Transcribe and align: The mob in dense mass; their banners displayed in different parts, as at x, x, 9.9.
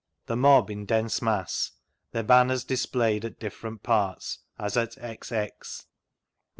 The 0.25 0.35
mob 0.35 0.71
in 0.71 0.85
dense 0.87 1.21
mass; 1.21 1.73
their 2.11 2.23
banners 2.23 2.63
displayed 2.63 3.23
in 3.23 3.33
different 3.39 3.83
parts, 3.83 4.39
as 4.57 4.75
at 4.75 4.97
x, 4.97 5.31
x, 5.31 5.85
9.9. 5.85 5.89